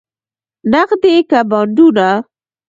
نغدې 0.71 1.15
که 1.29 1.39
بانډونه؟ 1.49 2.09